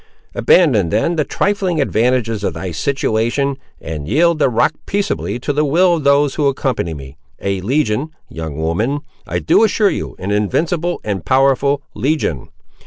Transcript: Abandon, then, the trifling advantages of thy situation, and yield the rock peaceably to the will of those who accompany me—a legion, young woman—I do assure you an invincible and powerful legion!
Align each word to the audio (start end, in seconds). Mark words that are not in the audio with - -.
Abandon, 0.33 0.89
then, 0.89 1.15
the 1.15 1.23
trifling 1.23 1.79
advantages 1.79 2.43
of 2.43 2.55
thy 2.55 2.71
situation, 2.71 3.57
and 3.79 4.07
yield 4.07 4.39
the 4.39 4.49
rock 4.49 4.73
peaceably 4.87 5.37
to 5.37 5.53
the 5.53 5.63
will 5.63 5.93
of 5.97 6.03
those 6.03 6.33
who 6.33 6.47
accompany 6.47 6.95
me—a 6.95 7.61
legion, 7.61 8.09
young 8.27 8.57
woman—I 8.57 9.37
do 9.37 9.63
assure 9.63 9.91
you 9.91 10.15
an 10.17 10.31
invincible 10.31 11.01
and 11.03 11.23
powerful 11.23 11.83
legion! 11.93 12.47